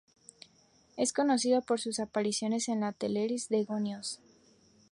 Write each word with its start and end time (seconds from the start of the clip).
Es 0.97 1.13
conocido 1.13 1.61
por 1.61 1.79
sus 1.79 1.99
apariciones 1.99 2.69
en 2.69 2.79
la 2.79 2.91
teleserie 2.91 3.39
"The 3.65 3.71
Genius". 3.71 4.19